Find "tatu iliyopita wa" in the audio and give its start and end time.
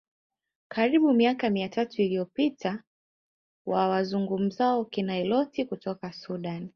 1.69-3.87